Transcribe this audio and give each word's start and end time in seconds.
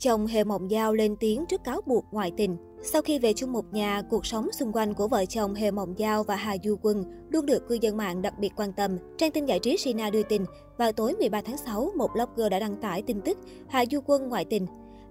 Chồng 0.00 0.26
Hề 0.26 0.44
Mộng 0.44 0.70
Giao 0.70 0.94
lên 0.94 1.16
tiếng 1.20 1.46
trước 1.46 1.64
cáo 1.64 1.80
buộc 1.86 2.04
ngoại 2.10 2.32
tình. 2.36 2.56
Sau 2.82 3.02
khi 3.02 3.18
về 3.18 3.32
chung 3.32 3.52
một 3.52 3.72
nhà, 3.72 4.02
cuộc 4.10 4.26
sống 4.26 4.52
xung 4.52 4.72
quanh 4.72 4.94
của 4.94 5.08
vợ 5.08 5.24
chồng 5.24 5.54
Hề 5.54 5.70
Mộng 5.70 5.94
Giao 5.98 6.24
và 6.24 6.36
Hà 6.36 6.56
Du 6.64 6.76
Quân 6.82 7.04
luôn 7.30 7.46
được 7.46 7.68
cư 7.68 7.78
dân 7.80 7.96
mạng 7.96 8.22
đặc 8.22 8.34
biệt 8.38 8.52
quan 8.56 8.72
tâm. 8.72 8.98
Trang 9.18 9.30
tin 9.30 9.46
giải 9.46 9.58
trí 9.58 9.76
Sina 9.76 10.10
đưa 10.10 10.22
tin, 10.22 10.44
vào 10.78 10.92
tối 10.92 11.14
13 11.18 11.42
tháng 11.42 11.56
6, 11.56 11.90
một 11.96 12.10
blogger 12.14 12.50
đã 12.50 12.58
đăng 12.58 12.76
tải 12.76 13.02
tin 13.02 13.20
tức 13.20 13.38
Hà 13.68 13.84
Du 13.86 14.00
Quân 14.06 14.28
ngoại 14.28 14.44
tình. 14.44 14.66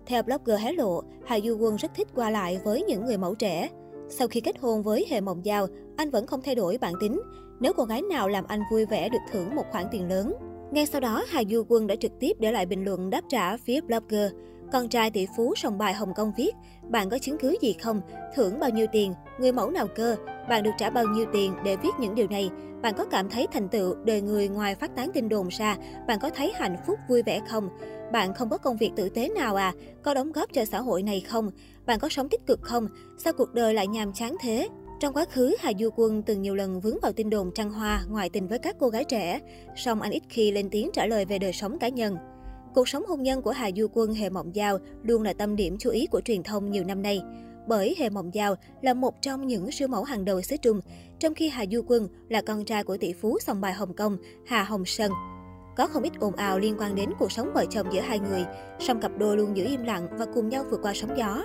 Theo 0.06 0.24
blogger 0.24 0.60
hé 0.60 0.72
lộ, 0.72 1.02
Hà 1.26 1.40
Du 1.40 1.58
Quân 1.58 1.76
rất 1.76 1.92
thích 1.96 2.08
qua 2.16 2.30
lại 2.30 2.60
với 2.64 2.84
những 2.84 3.06
người 3.06 3.18
mẫu 3.18 3.36
trẻ. 3.36 3.70
Sau 4.10 4.28
khi 4.28 4.42
kết 4.42 4.60
hôn 4.60 4.84
với 4.84 5.06
Hề 5.10 5.22
Mộng 5.22 5.46
Giao, 5.46 5.68
anh 5.98 6.10
vẫn 6.10 6.28
không 6.28 6.42
thay 6.42 6.56
đổi 6.56 6.78
bản 6.78 6.94
tính. 7.02 7.22
Nếu 7.60 7.74
cô 7.74 7.84
gái 7.84 8.02
nào 8.02 8.28
làm 8.28 8.46
anh 8.48 8.62
vui 8.72 8.86
vẻ 8.86 9.10
được 9.10 9.20
thưởng 9.32 9.56
một 9.56 9.66
khoản 9.72 9.86
tiền 9.92 10.10
lớn. 10.10 10.34
Ngay 10.72 10.86
sau 10.86 11.02
đó, 11.02 11.24
Hà 11.28 11.44
Du 11.50 11.64
Quân 11.68 11.88
đã 11.88 11.96
trực 11.96 12.12
tiếp 12.20 12.38
để 12.40 12.52
lại 12.52 12.66
bình 12.66 12.86
luận 12.86 13.10
đáp 13.10 13.22
trả 13.30 13.58
phía 13.58 13.82
blogger. 13.82 14.32
Con 14.72 14.90
trai 14.90 15.12
tỷ 15.12 15.28
phú 15.38 15.54
sòng 15.56 15.78
bài 15.78 15.94
Hồng 15.94 16.14
Kông 16.14 16.32
viết, 16.38 16.52
bạn 16.90 17.10
có 17.10 17.18
chứng 17.18 17.38
cứ 17.38 17.56
gì 17.62 17.74
không? 17.74 18.02
Thưởng 18.36 18.60
bao 18.60 18.70
nhiêu 18.70 18.88
tiền? 18.92 19.14
Người 19.40 19.52
mẫu 19.52 19.70
nào 19.70 19.88
cơ? 19.96 20.16
Bạn 20.50 20.64
được 20.64 20.72
trả 20.78 20.90
bao 20.90 21.06
nhiêu 21.06 21.26
tiền 21.34 21.54
để 21.64 21.76
viết 21.76 21.90
những 22.00 22.16
điều 22.16 22.28
này? 22.28 22.50
Bạn 22.82 22.94
có 22.98 23.06
cảm 23.06 23.30
thấy 23.30 23.48
thành 23.52 23.70
tựu 23.70 23.96
đời 24.06 24.22
người 24.22 24.48
ngoài 24.48 24.76
phát 24.76 24.96
tán 24.96 25.12
tin 25.14 25.30
đồn 25.30 25.48
ra? 25.48 25.78
Bạn 26.08 26.20
có 26.20 26.30
thấy 26.30 26.54
hạnh 26.56 26.78
phúc 26.88 27.00
vui 27.10 27.22
vẻ 27.24 27.42
không? 27.50 27.70
Bạn 28.12 28.34
không 28.34 28.50
có 28.50 28.58
công 28.58 28.78
việc 28.78 28.92
tử 28.96 29.10
tế 29.10 29.30
nào 29.30 29.56
à? 29.56 29.74
Có 30.04 30.14
đóng 30.14 30.32
góp 30.32 30.54
cho 30.54 30.66
xã 30.66 30.82
hội 30.82 31.04
này 31.04 31.22
không? 31.22 31.52
Bạn 31.86 32.00
có 32.00 32.10
sống 32.10 32.30
tích 32.30 32.46
cực 32.48 32.62
không? 32.62 32.88
Sao 33.18 33.34
cuộc 33.34 33.54
đời 33.54 33.74
lại 33.74 33.88
nhàm 33.88 34.14
chán 34.14 34.36
thế? 34.42 34.70
Trong 35.00 35.14
quá 35.14 35.26
khứ, 35.32 35.56
Hà 35.60 35.72
Du 35.80 35.90
Quân 35.96 36.24
từng 36.24 36.42
nhiều 36.42 36.56
lần 36.56 36.80
vướng 36.80 37.00
vào 37.02 37.12
tin 37.12 37.30
đồn 37.30 37.52
trăng 37.56 37.72
hoa, 37.72 38.04
ngoại 38.10 38.30
tình 38.30 38.48
với 38.48 38.60
các 38.60 38.76
cô 38.80 38.90
gái 38.90 39.04
trẻ. 39.04 39.40
Song 39.76 40.02
anh 40.02 40.12
ít 40.12 40.24
khi 40.30 40.52
lên 40.52 40.70
tiếng 40.70 40.90
trả 40.94 41.06
lời 41.06 41.26
về 41.26 41.40
đời 41.40 41.54
sống 41.54 41.80
cá 41.80 41.90
nhân. 41.90 42.16
Cuộc 42.80 42.88
sống 42.88 43.06
hôn 43.08 43.24
nhân 43.24 43.42
của 43.42 43.52
Hà 43.52 43.70
Du 43.76 43.88
Quân 43.94 44.14
Hề 44.14 44.30
Mộng 44.30 44.56
Giao 44.56 44.78
luôn 45.04 45.24
là 45.24 45.34
tâm 45.34 45.56
điểm 45.56 45.78
chú 45.80 45.90
ý 45.90 46.08
của 46.08 46.22
truyền 46.22 46.44
thông 46.44 46.72
nhiều 46.72 46.84
năm 46.84 47.02
nay. 47.02 47.22
Bởi 47.68 47.96
Hề 48.00 48.10
Mộng 48.10 48.34
Giao 48.34 48.56
là 48.82 48.94
một 48.94 49.22
trong 49.22 49.48
những 49.48 49.72
siêu 49.72 49.88
mẫu 49.88 50.04
hàng 50.04 50.26
đầu 50.26 50.42
xứ 50.42 50.58
Trung, 50.58 50.82
trong 51.20 51.34
khi 51.34 51.50
Hà 51.50 51.66
Du 51.72 51.82
Quân 51.88 52.08
là 52.30 52.42
con 52.42 52.66
trai 52.66 52.84
của 52.84 52.98
tỷ 52.98 53.14
phú 53.14 53.38
sòng 53.42 53.62
bài 53.62 53.74
Hồng 53.74 53.94
Kông 53.94 54.18
Hà 54.46 54.64
Hồng 54.64 54.86
Sơn. 54.86 55.12
Có 55.78 55.88
không 55.88 56.04
ít 56.04 56.14
ồn 56.20 56.36
ào 56.36 56.60
liên 56.60 56.76
quan 56.80 56.96
đến 56.96 57.10
cuộc 57.20 57.32
sống 57.32 57.52
vợ 57.54 57.66
chồng 57.70 57.88
giữa 57.94 58.02
hai 58.02 58.20
người, 58.20 58.46
song 58.80 59.02
cặp 59.02 59.12
đôi 59.18 59.38
luôn 59.38 59.58
giữ 59.58 59.66
im 59.66 59.84
lặng 59.84 60.08
và 60.18 60.26
cùng 60.34 60.50
nhau 60.50 60.66
vượt 60.72 60.80
qua 60.84 60.94
sóng 60.94 61.18
gió. 61.18 61.44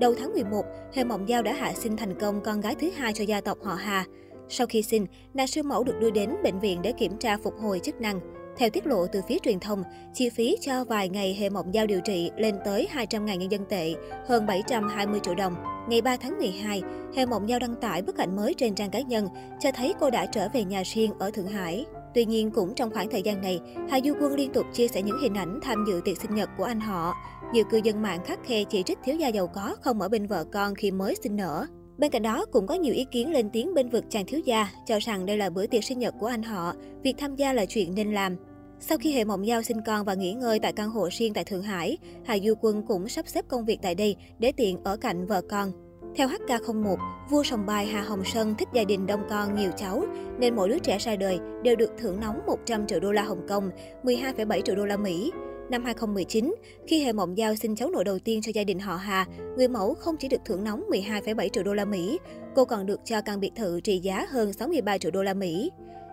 Đầu 0.00 0.14
tháng 0.18 0.32
11, 0.32 0.64
Hề 0.92 1.04
Mộng 1.04 1.28
Giao 1.28 1.42
đã 1.42 1.52
hạ 1.52 1.72
sinh 1.74 1.96
thành 1.96 2.18
công 2.20 2.40
con 2.40 2.60
gái 2.60 2.74
thứ 2.80 2.90
hai 2.96 3.12
cho 3.12 3.24
gia 3.24 3.40
tộc 3.40 3.58
họ 3.62 3.74
Hà. 3.74 4.04
Sau 4.48 4.66
khi 4.66 4.82
sinh, 4.82 5.06
nàng 5.34 5.46
siêu 5.46 5.64
mẫu 5.64 5.84
được 5.84 5.94
đưa 6.00 6.10
đến 6.10 6.30
bệnh 6.42 6.60
viện 6.60 6.82
để 6.82 6.92
kiểm 6.92 7.16
tra 7.18 7.36
phục 7.36 7.54
hồi 7.60 7.80
chức 7.82 8.00
năng. 8.00 8.41
Theo 8.56 8.70
tiết 8.70 8.86
lộ 8.86 9.06
từ 9.06 9.20
phía 9.28 9.38
truyền 9.42 9.60
thông, 9.60 9.84
chi 10.14 10.30
phí 10.30 10.56
cho 10.60 10.84
vài 10.84 11.08
ngày 11.08 11.36
hệ 11.40 11.50
Mộng 11.50 11.74
Giao 11.74 11.86
điều 11.86 12.00
trị 12.00 12.30
lên 12.36 12.54
tới 12.64 12.88
200.000 12.94 13.36
nhân 13.36 13.50
dân 13.50 13.64
tệ, 13.68 13.94
hơn 14.28 14.46
720 14.46 15.20
triệu 15.22 15.34
đồng. 15.34 15.54
Ngày 15.88 16.02
3 16.02 16.16
tháng 16.16 16.38
12, 16.38 16.82
hệ 17.16 17.26
Mộng 17.26 17.48
Giao 17.48 17.58
đăng 17.58 17.74
tải 17.76 18.02
bức 18.02 18.16
ảnh 18.16 18.36
mới 18.36 18.54
trên 18.54 18.74
trang 18.74 18.90
cá 18.90 19.00
nhân, 19.00 19.28
cho 19.60 19.70
thấy 19.72 19.94
cô 20.00 20.10
đã 20.10 20.26
trở 20.26 20.48
về 20.54 20.64
nhà 20.64 20.82
riêng 20.94 21.12
ở 21.18 21.30
Thượng 21.30 21.46
Hải. 21.46 21.84
Tuy 22.14 22.24
nhiên, 22.24 22.50
cũng 22.50 22.74
trong 22.74 22.90
khoảng 22.90 23.10
thời 23.10 23.22
gian 23.22 23.40
này, 23.40 23.60
Hà 23.90 24.00
Du 24.00 24.12
Quân 24.20 24.34
liên 24.34 24.52
tục 24.52 24.66
chia 24.72 24.88
sẻ 24.88 25.02
những 25.02 25.18
hình 25.22 25.34
ảnh 25.34 25.60
tham 25.62 25.84
dự 25.88 26.00
tiệc 26.04 26.20
sinh 26.20 26.34
nhật 26.34 26.50
của 26.58 26.64
anh 26.64 26.80
họ. 26.80 27.14
Nhiều 27.52 27.64
cư 27.70 27.80
dân 27.84 28.02
mạng 28.02 28.20
khắc 28.24 28.38
khe 28.44 28.64
chỉ 28.64 28.82
trích 28.82 28.98
thiếu 29.04 29.16
gia 29.16 29.28
giàu 29.28 29.46
có 29.46 29.76
không 29.80 30.00
ở 30.00 30.08
bên 30.08 30.26
vợ 30.26 30.44
con 30.52 30.74
khi 30.74 30.90
mới 30.90 31.14
sinh 31.22 31.36
nở. 31.36 31.66
Bên 32.02 32.10
cạnh 32.10 32.22
đó, 32.22 32.44
cũng 32.52 32.66
có 32.66 32.74
nhiều 32.74 32.94
ý 32.94 33.04
kiến 33.04 33.32
lên 33.32 33.50
tiếng 33.50 33.74
bên 33.74 33.88
vực 33.88 34.04
chàng 34.08 34.26
thiếu 34.26 34.40
gia, 34.44 34.68
cho 34.86 34.98
rằng 34.98 35.26
đây 35.26 35.36
là 35.36 35.50
bữa 35.50 35.66
tiệc 35.66 35.84
sinh 35.84 35.98
nhật 35.98 36.14
của 36.20 36.26
anh 36.26 36.42
họ, 36.42 36.74
việc 37.02 37.14
tham 37.18 37.36
gia 37.36 37.52
là 37.52 37.64
chuyện 37.66 37.94
nên 37.94 38.12
làm. 38.12 38.36
Sau 38.80 38.98
khi 38.98 39.12
Hệ 39.12 39.24
Mộng 39.24 39.46
Giao 39.46 39.62
sinh 39.62 39.80
con 39.86 40.04
và 40.04 40.14
nghỉ 40.14 40.32
ngơi 40.32 40.58
tại 40.58 40.72
căn 40.72 40.90
hộ 40.90 41.08
riêng 41.12 41.34
tại 41.34 41.44
Thượng 41.44 41.62
Hải, 41.62 41.98
Hà 42.24 42.38
Du 42.38 42.54
Quân 42.60 42.82
cũng 42.86 43.08
sắp 43.08 43.28
xếp 43.28 43.44
công 43.48 43.64
việc 43.64 43.78
tại 43.82 43.94
đây 43.94 44.16
để 44.38 44.52
tiện 44.52 44.84
ở 44.84 44.96
cạnh 44.96 45.26
vợ 45.26 45.42
con. 45.50 45.72
Theo 46.16 46.28
HK01, 46.28 46.96
vua 47.30 47.42
sòng 47.42 47.66
bài 47.66 47.86
Hà 47.86 48.02
Hồng 48.02 48.24
Sơn 48.24 48.54
thích 48.58 48.68
gia 48.72 48.84
đình 48.84 49.06
đông 49.06 49.22
con 49.30 49.54
nhiều 49.54 49.70
cháu, 49.76 50.04
nên 50.38 50.56
mỗi 50.56 50.68
đứa 50.68 50.78
trẻ 50.78 50.98
ra 50.98 51.16
đời 51.16 51.38
đều 51.62 51.76
được 51.76 51.90
thưởng 51.98 52.20
nóng 52.20 52.40
100 52.46 52.86
triệu 52.86 53.00
đô 53.00 53.12
la 53.12 53.22
Hồng 53.22 53.46
Kông, 53.48 53.70
12,7 54.02 54.60
triệu 54.60 54.74
đô 54.74 54.84
la 54.84 54.96
Mỹ. 54.96 55.32
Năm 55.72 55.84
2019, 55.84 56.54
khi 56.86 57.04
Hề 57.04 57.12
Mộng 57.12 57.38
Giao 57.38 57.54
sinh 57.54 57.76
cháu 57.76 57.90
nội 57.90 58.04
đầu 58.04 58.18
tiên 58.18 58.42
cho 58.42 58.52
gia 58.54 58.64
đình 58.64 58.78
họ 58.78 58.96
Hà, 58.96 59.26
người 59.56 59.68
mẫu 59.68 59.94
không 59.94 60.16
chỉ 60.16 60.28
được 60.28 60.40
thưởng 60.44 60.64
nóng 60.64 60.84
12,7 60.90 61.48
triệu 61.48 61.64
đô 61.64 61.74
la 61.74 61.84
Mỹ, 61.84 62.18
cô 62.54 62.64
còn 62.64 62.86
được 62.86 63.00
cho 63.04 63.20
căn 63.20 63.40
biệt 63.40 63.50
thự 63.56 63.80
trị 63.80 63.98
giá 63.98 64.26
hơn 64.30 64.52
63 64.52 64.98
triệu 64.98 65.10
đô 65.10 65.22
la 65.22 65.34
Mỹ. 65.34 65.70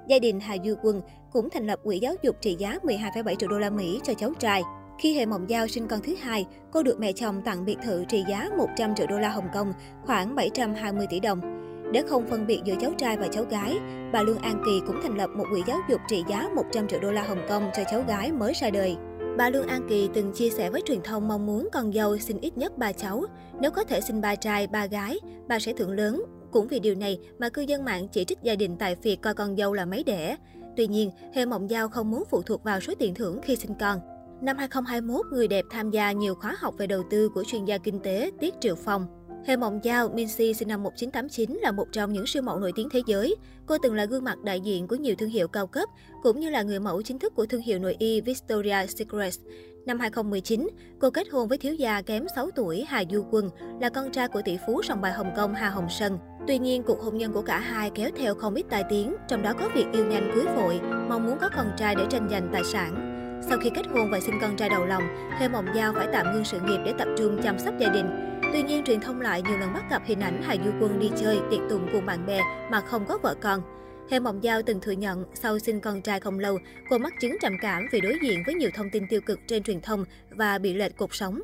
Gia 0.08 0.20
đình 0.20 0.40
Hà 0.40 0.56
Du 0.66 0.74
Quân 0.84 1.02
cũng 1.32 1.50
thành 1.50 1.68
lập 1.68 1.80
quỹ 1.84 2.00
giáo 2.00 2.16
dục 2.24 2.36
trị 2.42 2.56
giá 2.60 2.78
12,7 2.84 3.36
triệu 3.36 3.50
đô 3.50 3.60
la 3.60 3.70
Mỹ 3.70 4.00
cho 4.04 4.14
cháu 4.14 4.34
trai. 4.40 4.64
Khi 5.00 5.14
Hề 5.14 5.26
Mộng 5.26 5.50
Giao 5.50 5.68
sinh 5.68 5.88
con 5.88 6.02
thứ 6.02 6.16
hai, 6.16 6.46
cô 6.72 6.84
được 6.84 7.00
mẹ 7.00 7.12
chồng 7.12 7.42
tặng 7.46 7.66
biệt 7.66 7.78
thự 7.84 8.06
trị 8.10 8.24
giá 8.30 8.50
100 8.58 8.96
triệu 8.96 9.08
đô 9.08 9.20
la 9.20 9.30
Hồng 9.30 9.48
Kông, 9.54 9.74
khoảng 10.06 10.36
720 10.36 11.08
tỷ 11.10 11.20
đồng. 11.20 11.42
Để 11.94 12.04
không 12.08 12.28
phân 12.30 12.48
biệt 12.48 12.62
giữa 12.66 12.76
cháu 12.82 12.92
trai 12.98 13.18
và 13.18 13.28
cháu 13.28 13.44
gái, 13.44 13.78
bà 14.14 14.24
Lương 14.24 14.38
An 14.38 14.64
Kỳ 14.66 14.82
cũng 14.88 15.00
thành 15.04 15.18
lập 15.18 15.30
một 15.36 15.46
quỹ 15.52 15.62
giáo 15.68 15.80
dục 15.90 16.02
trị 16.08 16.24
giá 16.30 16.50
100 16.56 16.88
triệu 16.88 17.00
đô 17.00 17.12
la 17.12 17.24
Hồng 17.24 17.42
Kông 17.50 17.70
cho 17.76 17.84
cháu 17.92 18.04
gái 18.08 18.32
mới 18.32 18.54
ra 18.54 18.70
đời. 18.70 18.98
Bà 19.40 19.50
Lương 19.50 19.68
An 19.68 19.86
Kỳ 19.90 20.10
từng 20.14 20.32
chia 20.32 20.50
sẻ 20.50 20.70
với 20.70 20.82
truyền 20.86 21.02
thông 21.02 21.28
mong 21.28 21.46
muốn 21.46 21.70
con 21.72 21.94
dâu 21.94 22.18
sinh 22.18 22.40
ít 22.42 22.58
nhất 22.58 22.78
ba 22.78 22.92
cháu. 22.92 23.24
Nếu 23.62 23.72
có 23.72 23.84
thể 23.84 24.02
sinh 24.02 24.22
ba 24.22 24.36
trai, 24.36 24.68
ba 24.68 24.86
gái, 24.86 25.20
bà 25.48 25.60
sẽ 25.60 25.74
thưởng 25.74 25.92
lớn. 25.92 26.24
Cũng 26.52 26.68
vì 26.68 26.80
điều 26.80 26.96
này 26.96 27.20
mà 27.40 27.50
cư 27.50 27.62
dân 27.62 27.86
mạng 27.86 28.08
chỉ 28.08 28.26
trích 28.26 28.38
gia 28.44 28.56
đình 28.56 28.76
tại 28.80 28.96
việc 29.04 29.22
coi 29.22 29.34
con 29.34 29.58
dâu 29.58 29.74
là 29.74 29.86
máy 29.86 30.04
đẻ. 30.04 30.36
Tuy 30.78 30.88
nhiên, 30.88 31.12
Hề 31.34 31.46
Mộng 31.46 31.70
Giao 31.70 31.90
không 31.90 32.12
muốn 32.12 32.24
phụ 32.30 32.42
thuộc 32.42 32.64
vào 32.64 32.80
số 32.80 32.94
tiền 33.00 33.14
thưởng 33.14 33.40
khi 33.44 33.56
sinh 33.56 33.72
con. 33.80 34.00
Năm 34.42 34.58
2021, 34.58 35.26
người 35.32 35.48
đẹp 35.48 35.66
tham 35.70 35.92
gia 35.92 36.12
nhiều 36.12 36.36
khóa 36.36 36.56
học 36.60 36.76
về 36.78 36.88
đầu 36.88 37.04
tư 37.10 37.30
của 37.30 37.44
chuyên 37.44 37.66
gia 37.66 37.78
kinh 37.78 38.00
tế 38.00 38.32
Tiết 38.40 38.54
Triệu 38.62 38.76
Phong. 38.76 39.19
Hề 39.46 39.58
Mộng 39.58 39.80
Giao, 39.84 40.10
Minzy 40.10 40.54
sinh 40.54 40.68
năm 40.68 40.84
1989 40.84 41.60
là 41.62 41.72
một 41.72 41.88
trong 41.92 42.14
những 42.14 42.26
siêu 42.28 42.42
mẫu 42.42 42.60
nổi 42.60 42.72
tiếng 42.76 42.90
thế 42.90 43.02
giới. 43.06 43.36
Cô 43.66 43.78
từng 43.84 43.96
là 43.96 44.06
gương 44.06 44.24
mặt 44.24 44.44
đại 44.44 44.60
diện 44.62 44.88
của 44.88 44.96
nhiều 44.96 45.16
thương 45.16 45.30
hiệu 45.30 45.48
cao 45.48 45.68
cấp, 45.68 45.90
cũng 46.24 46.40
như 46.40 46.50
là 46.50 46.62
người 46.62 46.80
mẫu 46.80 47.02
chính 47.02 47.20
thức 47.20 47.36
của 47.36 47.46
thương 47.46 47.62
hiệu 47.62 47.80
nội 47.80 47.96
y 48.00 48.22
Victoria's 48.22 48.86
Secret. 48.86 49.34
Năm 49.86 50.00
2019, 50.00 50.70
cô 51.00 51.10
kết 51.10 51.28
hôn 51.32 51.48
với 51.48 51.58
thiếu 51.58 51.74
gia 51.74 52.02
kém 52.02 52.26
6 52.36 52.50
tuổi 52.56 52.86
Hà 52.88 53.04
Du 53.12 53.26
Quân, 53.32 53.50
là 53.82 53.90
con 53.90 54.12
trai 54.12 54.28
của 54.28 54.42
tỷ 54.46 54.58
phú 54.68 54.82
sòng 54.84 55.02
bài 55.02 55.12
Hồng 55.12 55.32
Kông 55.36 55.54
Hà 55.54 55.70
Hồng 55.70 55.90
Sơn. 55.90 56.18
Tuy 56.48 56.58
nhiên, 56.58 56.84
cuộc 56.84 57.02
hôn 57.02 57.18
nhân 57.18 57.34
của 57.34 57.42
cả 57.42 57.60
hai 57.60 57.90
kéo 57.90 58.10
theo 58.18 58.36
không 58.36 58.56
ít 58.56 58.66
tai 58.70 58.84
tiếng, 58.90 59.16
trong 59.28 59.42
đó 59.42 59.54
có 59.60 59.70
việc 59.76 59.86
yêu 59.94 60.06
nhanh 60.06 60.32
cưới 60.36 60.46
vội, 60.56 60.80
mong 61.10 61.26
muốn 61.26 61.38
có 61.42 61.50
con 61.56 61.72
trai 61.78 61.96
để 61.96 62.04
tranh 62.10 62.28
giành 62.32 62.50
tài 62.54 62.64
sản. 62.64 63.06
Sau 63.50 63.58
khi 63.62 63.70
kết 63.76 63.88
hôn 63.88 64.12
và 64.12 64.20
sinh 64.20 64.36
con 64.42 64.56
trai 64.56 64.70
đầu 64.70 64.86
lòng, 64.86 65.04
Hề 65.40 65.48
Mộng 65.48 65.66
Giao 65.76 65.94
phải 65.94 66.08
tạm 66.14 66.34
ngưng 66.34 66.46
sự 66.46 66.60
nghiệp 66.60 66.80
để 66.86 66.94
tập 66.98 67.08
trung 67.18 67.42
chăm 67.44 67.60
sóc 67.60 67.74
gia 67.80 67.90
đình. 67.90 68.39
Tuy 68.54 68.64
nhiên, 68.64 68.84
truyền 68.84 69.02
thông 69.02 69.22
lại 69.22 69.42
nhiều 69.42 69.58
lần 69.58 69.74
bắt 69.74 69.84
gặp 69.90 70.02
hình 70.06 70.20
ảnh 70.20 70.42
Hà 70.44 70.56
Du 70.66 70.72
Quân 70.82 71.00
đi 71.00 71.12
chơi, 71.18 71.40
tiệc 71.52 71.60
tùng 71.70 71.90
cùng 71.94 72.06
bạn 72.06 72.26
bè 72.26 72.42
mà 72.72 72.82
không 72.82 73.06
có 73.06 73.18
vợ 73.24 73.36
con. 73.42 73.62
Hề 74.12 74.20
Mộng 74.20 74.44
Giao 74.44 74.62
từng 74.62 74.80
thừa 74.82 74.92
nhận 74.92 75.26
sau 75.34 75.60
sinh 75.60 75.80
con 75.80 76.02
trai 76.02 76.20
không 76.20 76.40
lâu, 76.40 76.58
cô 76.90 76.98
mắc 76.98 77.14
chứng 77.22 77.38
trầm 77.42 77.54
cảm 77.62 77.88
vì 77.92 78.02
đối 78.02 78.18
diện 78.24 78.44
với 78.46 78.56
nhiều 78.56 78.70
thông 78.76 78.90
tin 78.90 79.04
tiêu 79.10 79.22
cực 79.22 79.40
trên 79.48 79.64
truyền 79.64 79.82
thông 79.82 80.06
và 80.30 80.58
bị 80.58 80.74
lệch 80.74 80.98
cuộc 80.98 81.16
sống. 81.16 81.42